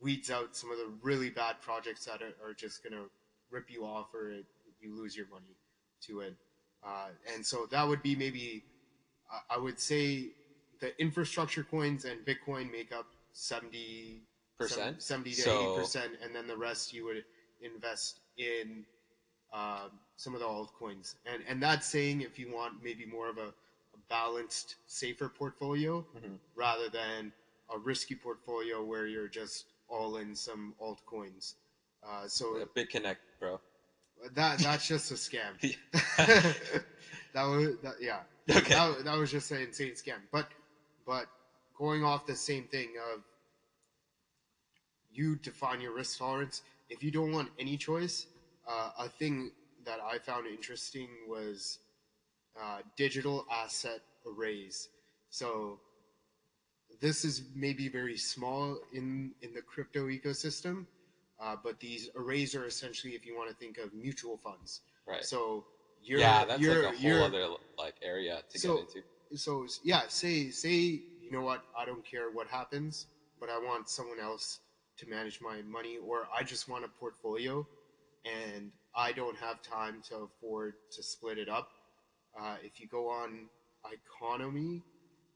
[0.00, 3.08] weeds out some of the really bad projects that are, are just going to
[3.50, 4.44] rip you off or it,
[4.80, 5.56] you lose your money
[6.02, 6.34] to it.
[6.86, 8.62] Uh, and so that would be maybe,
[9.30, 10.32] I- I would say
[10.80, 14.22] the infrastructure coins and Bitcoin make up 70
[14.58, 15.02] Percent?
[15.02, 17.24] 70 to So- 80 percent, and then the rest you would
[17.62, 18.84] invest in
[19.54, 21.16] um, some of the altcoins.
[21.26, 23.48] And and that's saying if you want maybe more of a,
[23.94, 26.40] a balanced, safer portfolio Mhm.
[26.56, 27.32] rather than
[27.70, 31.54] a risky portfolio where you're just all in some altcoins.
[32.06, 33.60] Uh, so A big connect, bro.
[34.34, 35.58] that that's just a scam.
[36.16, 38.22] that was that, yeah.
[38.50, 38.74] Okay.
[38.74, 40.20] That, that was just an insane scam.
[40.32, 40.48] But
[41.06, 41.28] but
[41.76, 43.22] going off the same thing of
[45.10, 46.62] you define your risk tolerance.
[46.88, 48.26] If you don't want any choice,
[48.68, 49.50] uh, a thing
[49.84, 51.78] that I found interesting was
[52.60, 54.88] uh, digital asset arrays.
[55.30, 55.80] So
[57.00, 60.86] this is maybe very small in in the crypto ecosystem,
[61.40, 64.80] uh, but these arrays are essentially, if you want to think of mutual funds.
[65.06, 65.24] Right.
[65.24, 65.64] So
[66.02, 67.46] you're yeah, that's you're, like a whole other
[67.78, 69.02] like area to So- get into.
[69.36, 70.74] so yeah say say
[71.24, 73.06] you know what i don't care what happens
[73.40, 74.60] but i want someone else
[74.98, 77.66] to manage my money or i just want a portfolio
[78.24, 81.68] and i don't have time to afford to split it up.
[82.38, 83.48] Uh, if you go on
[83.86, 84.82] Iconomi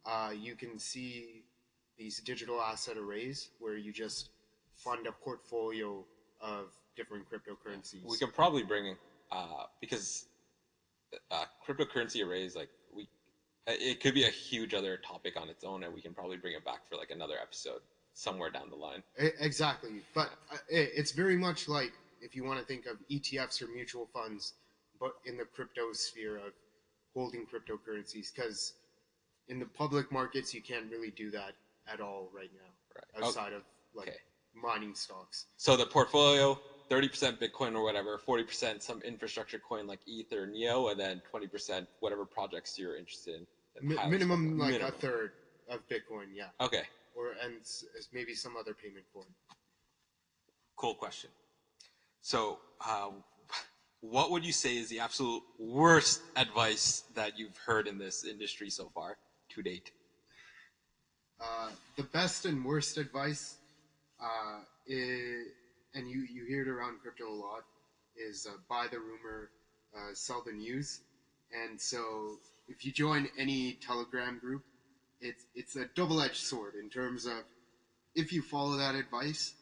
[0.07, 1.45] uh, you can see
[1.99, 4.31] these digital asset arrays where you just
[4.75, 6.05] fund a portfolio
[6.41, 8.05] of different cryptocurrencies.
[8.05, 8.97] We could probably bring
[9.31, 10.27] uh, because
[11.31, 13.09] uh, cryptocurrency arrays like we
[13.67, 16.55] it could be a huge other topic on its own, and we can probably bring
[16.55, 17.81] it back for like another episode
[18.15, 19.03] somewhere down the line.
[19.19, 23.69] Exactly, but uh, it's very much like if you want to think of ETFs or
[23.69, 24.55] mutual funds,
[25.01, 26.53] but in the crypto sphere of
[27.15, 28.75] holding cryptocurrencies, because
[29.49, 31.53] in the public markets you can't really do that
[31.93, 33.23] at all right now, Right.
[33.23, 33.63] Oh, outside of
[33.95, 34.17] like okay.
[34.55, 35.47] mining stocks.
[35.57, 40.33] So the portfolio, thirty percent Bitcoin or whatever, forty percent some infrastructure coin like ETH
[40.33, 43.47] or Neo, and then twenty percent whatever projects you're interested
[43.81, 43.89] in.
[43.89, 44.93] Mi- minimum like Minimum.
[44.93, 45.33] a third
[45.71, 46.83] of Bitcoin, yeah, Okay,
[47.15, 49.27] or and s- s- maybe some other payment coin.
[50.77, 51.31] cool question.
[52.29, 53.09] So, uh,
[54.03, 58.69] what would you say is the absolute worst advice that you've heard in this industry
[58.69, 59.17] so far
[59.49, 59.93] to date?
[61.41, 63.57] Uh, the best and worst advice
[64.23, 65.55] uh, it,
[65.95, 67.65] and you you hear it around crypto a lot,
[68.15, 69.49] is uh, buy the rumor,
[70.13, 71.01] sell the news,
[71.65, 72.37] and so
[72.69, 74.65] if you join any Telegram group,
[75.23, 77.41] it's it's a double edged sword in terms of
[78.15, 79.55] if you follow that advice,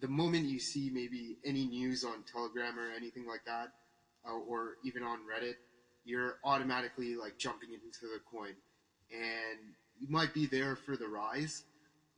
[0.00, 3.68] the moment you see maybe any news on Telegram or anything like that,
[4.26, 5.56] uh, or even on Reddit,
[6.04, 8.54] you're automatically like jumping into the coin,
[9.10, 9.58] and
[10.00, 11.62] you might be there for the rise,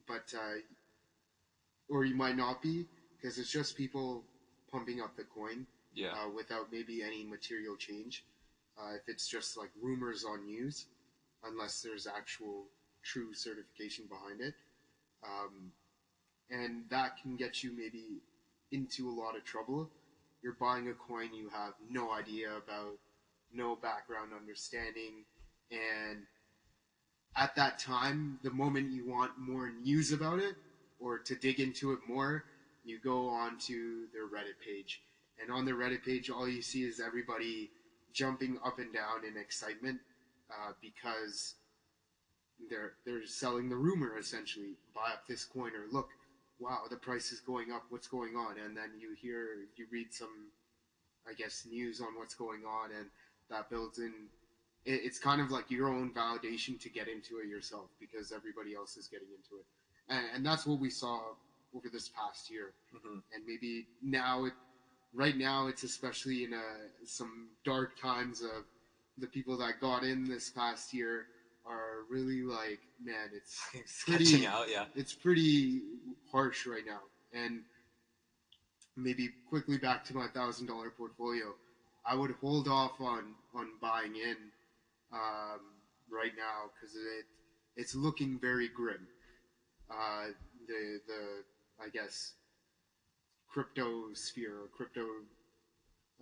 [0.07, 0.55] but uh,
[1.89, 4.25] or you might not be because it's just people
[4.71, 6.13] pumping up the coin Yeah.
[6.13, 8.25] uh, without maybe any material change.
[8.77, 10.87] Uh, if it's just like rumors on news,
[11.45, 12.67] unless there's actual
[13.05, 14.55] true certification behind it,
[15.23, 15.73] um,
[16.50, 18.22] and that can get you maybe
[18.72, 19.90] into a lot of trouble.
[20.42, 22.98] You're buying a coin you have no idea about,
[23.52, 25.24] no background understanding,
[25.70, 26.26] and
[27.37, 30.54] at that time, the moment you want more news about it
[31.00, 32.44] or to dig into it more,
[32.85, 35.00] you go on to their Reddit page.
[35.40, 37.70] And on their Reddit page, all you see is everybody
[38.12, 39.98] jumping up and down in excitement
[40.50, 41.54] uh, because
[42.70, 44.76] they're they're selling the rumor essentially.
[44.94, 46.09] Buy up this coin or look,
[46.59, 47.85] wow, the price is going up.
[47.88, 48.59] What's going on?
[48.64, 50.51] And then you hear, you read some,
[51.29, 53.07] I guess, news on what's going on, and
[53.51, 54.29] that builds in.
[54.85, 58.75] It, it's kind of like your own validation to get into it yourself because everybody
[58.75, 59.67] else is getting into it,
[60.09, 61.21] and, and that's what we saw
[61.75, 63.23] over this past year Mhm.
[63.33, 64.53] and maybe now it
[65.12, 68.64] right now it's especially in a, some dark times of
[69.19, 71.27] the people that got in this past year
[71.66, 74.68] are really like man it's pretty- out.
[74.70, 74.85] Yeah.
[74.94, 75.81] it's pretty
[76.31, 77.00] harsh right now
[77.33, 77.62] and
[78.96, 81.55] maybe quickly back to my thousand dollar portfolio
[82.07, 84.37] i would hold off on on buying in
[85.12, 85.61] um,
[86.11, 87.24] right now because it
[87.77, 89.07] it's looking very grim
[89.90, 90.27] uh,
[90.68, 91.42] the the
[91.85, 92.33] i guess
[93.48, 95.07] crypto sphere or crypto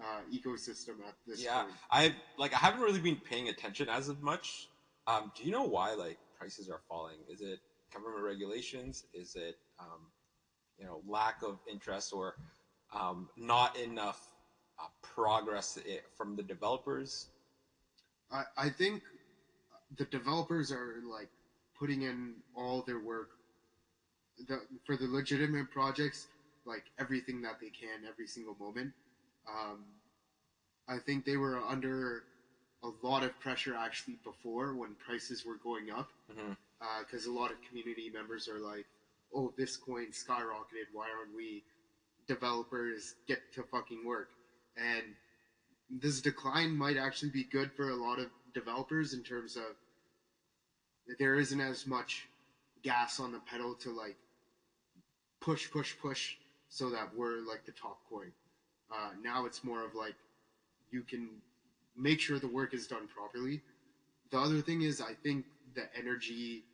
[0.01, 1.63] uh, ecosystem at this Yeah.
[1.63, 4.69] point I like I haven't really been paying attention as of much.
[5.07, 7.19] Um, do you know why like prices are falling?
[7.29, 7.61] Is it
[7.93, 9.05] government regulations?
[9.13, 10.11] Is it um,
[10.79, 12.35] you know lack of interest or
[12.95, 14.21] um, not enough
[14.81, 17.29] uh, progress i- from the developers?
[18.31, 19.03] I, I think
[19.97, 21.31] the developers are like
[21.79, 23.31] putting in all their work
[24.49, 26.29] the, for the legitimate projects,
[26.65, 28.93] like everything that they can every single moment.
[29.49, 29.85] Um,
[30.89, 32.25] I think they were under
[32.83, 36.11] a lot of pressure actually before when prices were going up
[37.01, 38.87] because a lot of community members are like,
[39.35, 40.91] "Oh, this coin skyrocketed.
[40.93, 41.63] Why aren't we
[42.27, 44.31] developers get to fucking work?"
[44.77, 45.15] And
[45.91, 49.77] this decline might actually be good for a lot of developers in terms of
[51.19, 52.29] there isn't as much
[52.83, 54.17] gas on the pedal to like
[55.41, 56.37] push, push, push,
[56.69, 58.33] so that we're like the top coin.
[58.91, 60.15] Uh, now it's more of like
[60.91, 61.29] you can
[61.97, 63.61] make sure the work is done properly.
[64.31, 66.65] The other thing is, I think the energy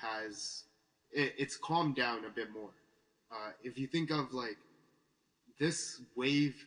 [0.00, 0.64] has
[1.12, 2.70] it, it's calmed down a bit more.
[3.30, 4.56] Uh, if you think of like
[5.58, 6.66] this wave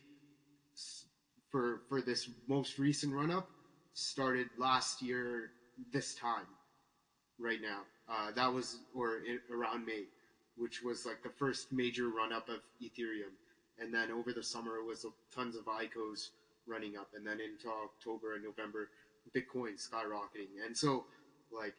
[1.50, 3.48] for for this most recent run up
[3.94, 5.50] started last year
[5.92, 6.46] this time
[7.38, 9.20] right now uh, that was or
[9.52, 10.04] around may
[10.56, 13.32] which was like the first major run up of ethereum
[13.78, 16.30] and then over the summer it was tons of icos
[16.68, 18.88] running up and then into october and november
[19.36, 20.64] bitcoin skyrocketing.
[20.64, 21.04] And so
[21.52, 21.74] like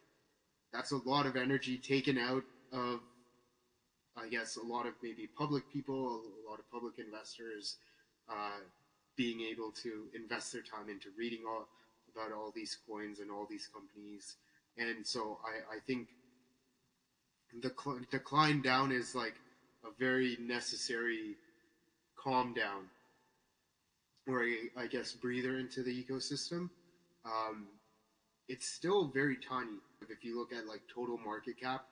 [0.74, 3.00] that's a lot of energy taken out of
[4.18, 7.78] i guess a lot of maybe public people a lot of public investors
[8.30, 8.60] uh,
[9.16, 11.68] being able to invest their time into reading all
[12.14, 14.36] about all these coins and all these companies.
[14.78, 16.08] And so i, I think
[17.62, 19.36] the cl- decline down is like
[19.84, 21.36] a very necessary
[22.16, 22.90] calm down
[24.30, 26.70] or a, I guess breather into the ecosystem
[27.26, 27.68] um,
[28.48, 29.78] it's still very tiny
[30.10, 31.86] if you look at like total market cap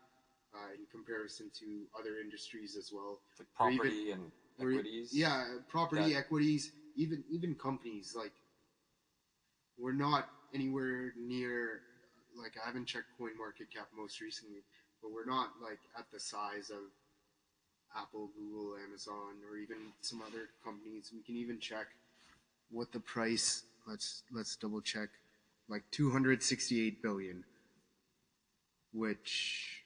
[0.55, 1.65] uh, in comparison to
[1.99, 5.13] other industries as well Like Or even- property and equities.
[5.13, 8.31] yeah, property that- equities, even even companies like
[9.77, 11.81] we're not anywhere near
[12.35, 14.61] like I haven't checked CoinMarketCap most recently,
[15.01, 16.83] but we're not like at the size of
[17.95, 21.11] Apple, Google, Amazon, or even some other companies.
[21.13, 21.87] We can even check
[22.71, 23.63] what the price.
[23.87, 25.09] Let's let's double check.
[25.69, 27.43] Like 268 billion,
[28.93, 29.83] which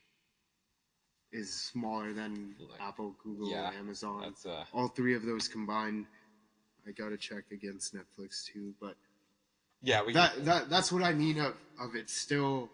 [1.32, 4.66] is smaller than Like- Apple, Google, yeah, Amazon That's uh.
[4.74, 6.06] all three of those combined.
[6.88, 8.96] I gotta check against Netflix too, but
[9.82, 10.14] Yeah, we.
[10.14, 12.70] that, that that's what I mean of of it's still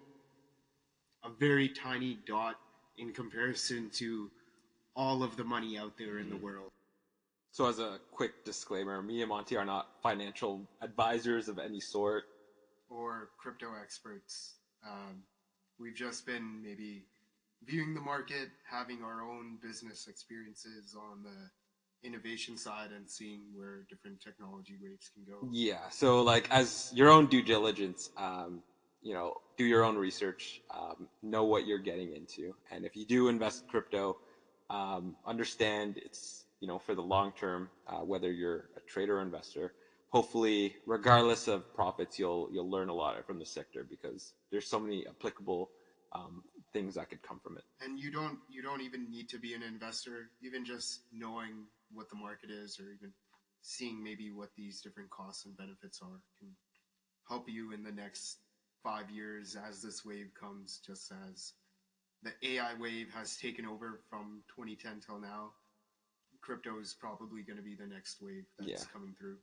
[1.23, 2.59] a very tiny dot
[2.97, 4.31] in comparison to
[4.95, 6.41] all of the money out there in the Mhm.
[6.41, 6.71] world.
[7.57, 12.25] So, as a quick disclaimer, me and Monty are not financial advisors of any sort.
[12.87, 14.57] or crypto experts.
[14.87, 15.23] Um,
[15.79, 17.07] we've just been maybe
[17.63, 23.87] viewing the market, having our own business experiences on the innovation side, and seeing where
[23.89, 25.49] different technology waves can go.
[25.51, 25.89] Yeah.
[25.89, 28.61] So, like, as your own due diligence, um,
[29.01, 33.07] you know, do your own research, um, know what you're getting into, and if you
[33.07, 34.15] do invest in crypto,
[34.69, 37.69] um, understand it's you know for the long term.
[37.87, 39.73] Uh, whether you're a trader or investor,
[40.09, 44.79] hopefully, regardless of profits, you'll you'll learn a lot from the sector because there's so
[44.79, 45.69] many applicable
[46.13, 46.43] um,
[46.73, 47.63] things that could come from it.
[47.81, 50.29] And you don't you don't even need to be an investor.
[50.41, 53.13] Even just knowing what the market is, or even
[53.61, 56.49] seeing maybe what these different costs and benefits are, can
[57.27, 58.39] help you in the next
[58.83, 60.79] five years as this wave comes.
[60.85, 61.53] Just as
[62.23, 65.51] the AI wave has taken over from 2010 till now,
[66.41, 68.83] crypto is probably going to be the next wave that's Yeah.
[68.91, 69.37] coming through.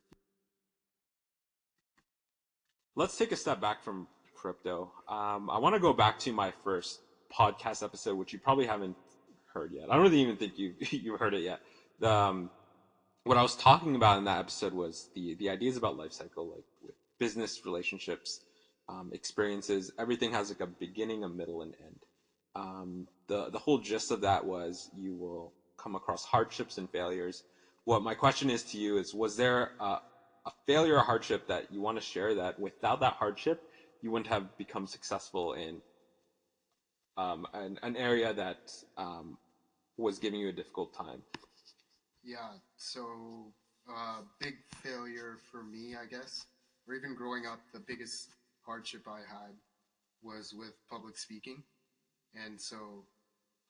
[2.97, 4.93] Let's take a step back from crypto.
[5.09, 7.01] Um, I want to go back to my first
[7.33, 8.97] podcast episode, which you probably haven't
[9.53, 9.91] heard yet.
[9.91, 11.61] I don't really even think you you heard it yet.
[11.99, 12.51] The, um,
[13.25, 16.49] what I was talking about in that episode was the the ideas about life cycle,
[16.51, 18.41] like with business relationships,
[18.89, 19.91] um, experiences.
[19.99, 22.01] Everything has like a beginning, a middle, and end.
[22.55, 25.55] Um, the the whole gist of that was you will
[25.85, 27.45] come across hardships and failures.
[27.85, 29.99] What my question is to you is: Was there a,
[30.47, 33.63] a failure or hardship that you want to share that without that hardship
[34.03, 35.81] you wouldn't have become successful in
[37.17, 39.39] um, an, an area that um,
[39.97, 41.23] was giving you a difficult time?
[42.25, 43.53] Yeah, so
[43.89, 46.47] uh, big failure for me, I guess,
[46.89, 48.31] or even growing up, the biggest
[48.65, 49.53] hardship I had
[50.23, 51.63] was with public speaking.
[52.35, 53.05] And so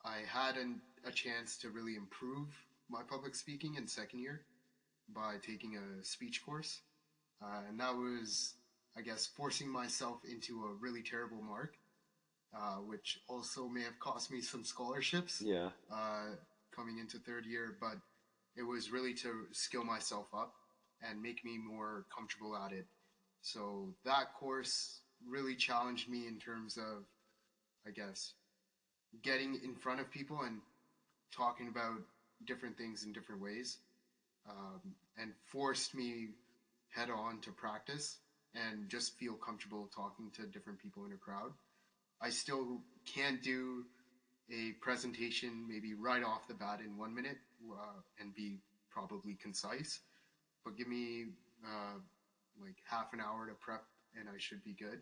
[0.05, 2.49] I had an, a chance to really improve
[2.91, 4.43] my public speaking in second year
[5.15, 6.81] by taking a speech course.
[7.43, 8.55] Uh, and that was,
[8.97, 11.77] I guess, forcing myself into a really terrible mark,
[12.57, 15.71] uh, which also may have cost me some scholarships Yeah.
[15.91, 16.37] uh,
[16.71, 17.97] coming into third year, but
[18.57, 20.55] it was really to skill myself up
[21.03, 22.87] and make me more comfortable at it.
[23.43, 27.05] So that course really challenged me in terms of,
[27.87, 28.35] I guess,
[29.23, 30.61] getting in front of people and
[31.35, 32.01] talking about
[32.47, 33.79] different things in different ways,
[34.49, 34.81] um,
[35.21, 36.29] and forced me
[36.91, 38.19] head on to practice
[38.55, 41.53] and just feel comfortable talking to different people in a crowd.
[42.21, 43.85] I still can't do
[44.51, 47.39] a presentation maybe right off the bat in one minute
[47.73, 48.59] uh, and be
[48.91, 50.01] probably concise,
[50.65, 51.27] but give me
[51.65, 51.99] uh,
[52.61, 53.85] like half an hour to prep
[54.19, 55.01] and I should be good.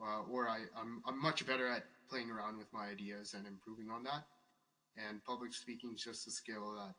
[0.00, 3.90] Uh, or I, I'm, I'm much better at playing around with my ideas and improving
[3.90, 4.24] on that.
[4.96, 6.94] And public speaking is just a skill that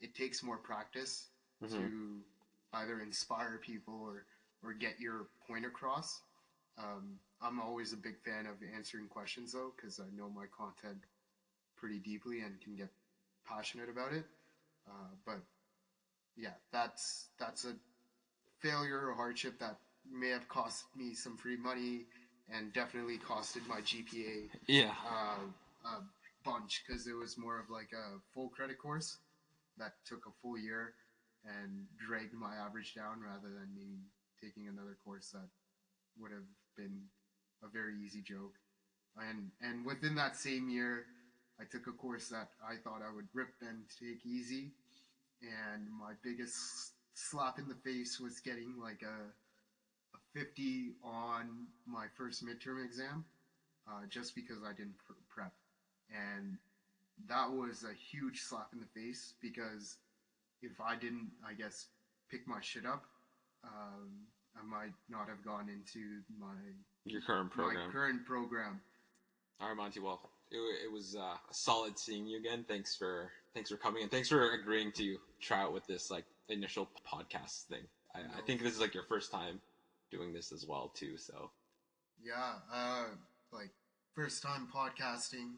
[0.00, 1.28] it takes more practice
[1.62, 1.76] Mhm.
[1.76, 2.20] to
[2.74, 4.24] either inspire people or,
[4.62, 6.22] or get your point across.
[6.78, 10.98] Um, I'm always a big fan of answering questions though, because I know my content
[11.76, 12.90] pretty deeply and can get
[13.46, 14.24] passionate about it.
[14.88, 15.40] Uh, but
[16.36, 17.74] yeah, that's that's a
[18.60, 19.78] failure or hardship that
[20.10, 22.06] may have cost me some free money
[22.52, 24.94] and definitely costed my GPA Yeah.
[25.06, 25.38] uh,
[25.84, 26.02] a
[26.44, 29.18] bunch because it was more of like a full credit course
[29.78, 30.94] that took a full year
[31.44, 33.98] and dragged my average down rather than me
[34.42, 35.48] taking another course that
[36.18, 37.00] would have been
[37.62, 38.54] a very easy joke.
[39.16, 41.06] And and within that same year,
[41.60, 44.72] I took a course that I thought I would rip and take easy,
[45.42, 49.39] and my biggest slap in the face was getting like a a
[50.34, 53.24] 50 on my first midterm exam
[53.88, 55.52] uh, just because I didn't pr- prep.
[56.10, 56.56] And
[57.28, 59.96] that was a huge slap in the face because
[60.62, 61.86] if I didn't, I guess,
[62.30, 63.04] pick my shit up,
[63.64, 64.10] um,
[64.56, 66.54] I might not have gone into my,
[67.04, 67.86] Your current program.
[67.86, 68.80] my current program.
[69.60, 70.00] All right, Monty.
[70.00, 72.64] Well, it, it was uh, solid seeing you again.
[72.66, 76.24] Thanks for thanks for coming and thanks for agreeing to try out with this like
[76.48, 77.82] initial podcast thing.
[78.14, 79.60] I, I think this is like your first time
[80.10, 81.16] doing this as well too.
[81.16, 81.50] So
[82.22, 83.06] Yeah, uh,
[83.52, 83.70] like
[84.14, 85.54] first time podcasting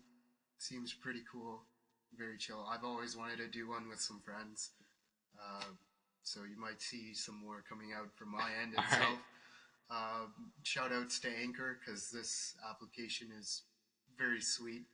[0.58, 1.62] seems pretty cool,
[2.16, 2.66] very chill.
[2.70, 4.70] I've always wanted to do one with some friends,
[5.38, 5.64] uh,
[6.22, 8.92] so you might see some more coming out from my end All right.
[8.92, 9.18] itself.
[9.90, 10.26] Uh,
[10.62, 13.62] shout outs to Anchor because this application is
[14.18, 14.84] very sweet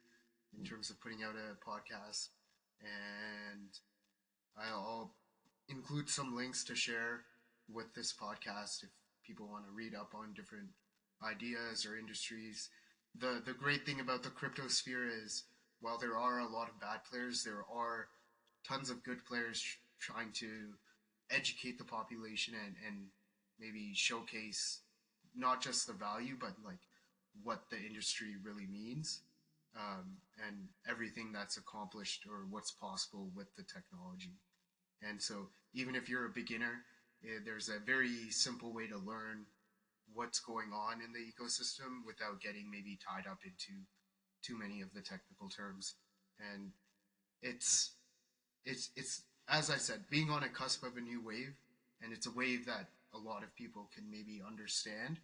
[0.59, 2.29] in terms of putting out a podcast,
[2.83, 3.69] and
[4.57, 5.15] I'll
[5.69, 7.23] include some links to share
[7.73, 8.91] with this podcast if
[9.29, 10.69] people want to read up on different
[11.23, 12.71] ideas or industries.
[13.19, 15.45] The the great thing about the crypto sphere is
[15.81, 18.09] while there are a lot of bad players, there are
[18.67, 20.75] tons of good players tr- trying to
[21.31, 23.07] educate the population and, and
[23.61, 24.81] maybe showcase
[25.37, 26.81] not just the value, but like
[27.43, 29.23] what the industry really means
[29.77, 30.17] um,
[30.47, 34.33] and everything that's accomplished or what's possible with the technology.
[35.03, 36.85] And so, even if you're a beginner,
[37.45, 39.47] there's a very simple way to learn
[40.15, 43.79] what's going on in the ecosystem without getting maybe tied up into
[44.43, 45.95] too many of the technical terms.
[46.53, 46.71] And
[47.43, 47.93] it's
[48.65, 51.55] it's it's as I said, being on a cusp of a new wave,
[52.03, 55.19] and it's a wave that a lot of people can maybe understand.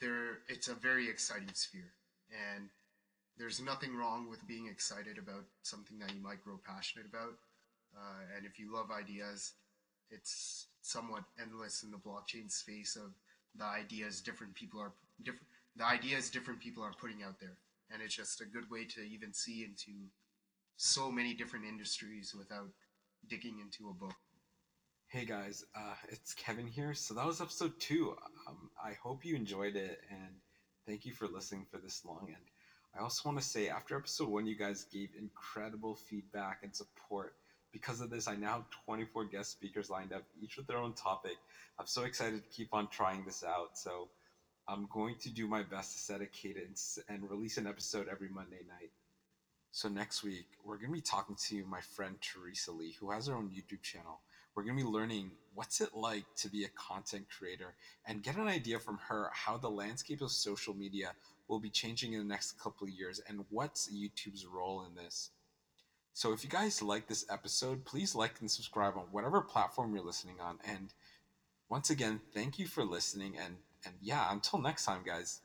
[0.00, 1.92] There, it's a very exciting sphere,
[2.30, 2.68] and
[3.38, 7.34] there's nothing wrong with being excited about something that you might grow passionate about.
[7.96, 9.52] Uh, and if you love ideas,
[10.10, 13.12] it's somewhat endless in the blockchain space of
[13.56, 14.92] the ideas different people are
[15.22, 15.46] different.
[15.76, 17.56] The ideas different people are putting out there,
[17.92, 19.92] and it's just a good way to even see into
[20.76, 22.68] so many different industries without
[23.28, 24.14] digging into a book.
[25.08, 26.94] Hey guys, uh, it's Kevin here.
[26.94, 28.14] So that was episode two.
[28.48, 30.34] Um, I hope you enjoyed it, and
[30.86, 32.26] thank you for listening for this long.
[32.28, 32.44] And
[32.96, 37.34] I also want to say, after episode one, you guys gave incredible feedback and support.
[37.72, 40.92] Because of this, I now have 24 guest speakers lined up, each with their own
[40.92, 41.36] topic.
[41.78, 43.78] I'm so excited to keep on trying this out.
[43.78, 44.08] So
[44.68, 48.28] I'm going to do my best to set a cadence and release an episode every
[48.28, 48.90] Monday night.
[49.72, 53.28] So next week, we're going to be talking to my friend Teresa Lee, who has
[53.28, 54.20] her own YouTube channel.
[54.54, 57.74] We're going to be learning what's it like to be a content creator
[58.06, 61.12] and get an idea from her how the landscape of social media
[61.46, 65.30] will be changing in the next couple of years and what's YouTube's role in this.
[66.20, 70.04] So if you guys like this episode, please like and subscribe on whatever platform you're
[70.04, 70.58] listening on.
[70.62, 70.92] And
[71.70, 73.56] once again, thank you for listening and
[73.86, 75.40] and yeah, until next time guys.